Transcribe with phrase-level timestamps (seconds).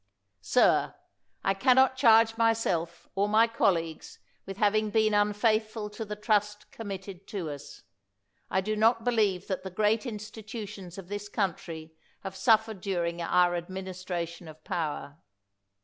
[0.41, 0.95] Sir,
[1.43, 6.15] I can not charge myself or my col leags with having been unfaithful to the
[6.15, 7.83] trust committed to us.
[8.49, 13.55] I do not believe that the great institutions of this country have suffered during our
[13.55, 15.19] administration of power.